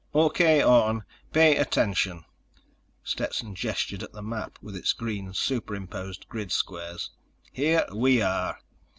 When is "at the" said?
4.01-4.23